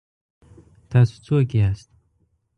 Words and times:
ـ 0.45 0.89
تاسو 0.89 1.15
څوک 1.25 1.49
یاست؟ 1.59 1.89